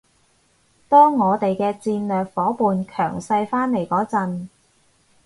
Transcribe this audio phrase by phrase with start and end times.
[0.89, 4.47] 當我哋嘅戰略夥伴強勢返嚟嗰陣